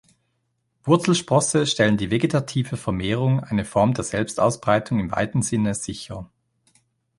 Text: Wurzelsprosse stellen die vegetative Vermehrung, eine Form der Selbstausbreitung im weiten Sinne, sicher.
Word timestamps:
Wurzelsprosse 0.83 1.67
stellen 1.67 1.95
die 1.95 2.09
vegetative 2.09 2.75
Vermehrung, 2.75 3.39
eine 3.41 3.65
Form 3.65 3.93
der 3.93 4.03
Selbstausbreitung 4.03 4.99
im 4.99 5.11
weiten 5.11 5.43
Sinne, 5.43 5.75
sicher. 5.75 6.27